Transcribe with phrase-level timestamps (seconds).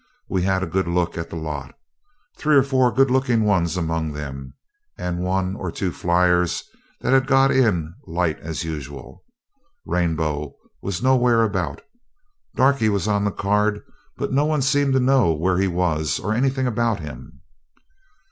[0.27, 1.75] We had a good look at the lot.
[2.35, 4.55] Three or four good looking ones among them,
[4.97, 6.63] and one or two flyers
[7.01, 9.23] that had got in light as usual.
[9.85, 11.83] Rainbow was nowhere about.
[12.55, 13.83] Darkie was on the card,
[14.17, 17.41] but no one seemed to know where he was or anything about him.